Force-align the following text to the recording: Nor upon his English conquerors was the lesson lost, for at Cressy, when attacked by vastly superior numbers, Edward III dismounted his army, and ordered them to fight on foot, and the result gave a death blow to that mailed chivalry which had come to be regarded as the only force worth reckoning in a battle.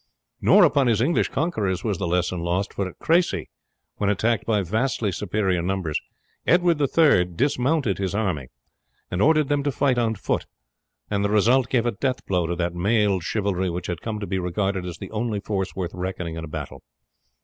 Nor 0.41 0.63
upon 0.63 0.87
his 0.87 0.99
English 0.99 1.29
conquerors 1.29 1.83
was 1.83 1.99
the 1.99 2.07
lesson 2.07 2.39
lost, 2.39 2.73
for 2.73 2.87
at 2.89 2.97
Cressy, 2.97 3.51
when 3.97 4.09
attacked 4.09 4.47
by 4.47 4.63
vastly 4.63 5.11
superior 5.11 5.61
numbers, 5.61 5.99
Edward 6.47 6.81
III 6.81 7.25
dismounted 7.25 7.99
his 7.99 8.15
army, 8.15 8.47
and 9.11 9.21
ordered 9.21 9.47
them 9.47 9.61
to 9.61 9.71
fight 9.71 9.99
on 9.99 10.15
foot, 10.15 10.47
and 11.11 11.23
the 11.23 11.29
result 11.29 11.69
gave 11.69 11.85
a 11.85 11.91
death 11.91 12.25
blow 12.25 12.47
to 12.47 12.55
that 12.55 12.73
mailed 12.73 13.21
chivalry 13.23 13.69
which 13.69 13.85
had 13.85 14.01
come 14.01 14.19
to 14.19 14.25
be 14.25 14.39
regarded 14.39 14.87
as 14.87 14.97
the 14.97 15.11
only 15.11 15.39
force 15.39 15.75
worth 15.75 15.93
reckoning 15.93 16.35
in 16.35 16.43
a 16.43 16.47
battle. 16.47 16.81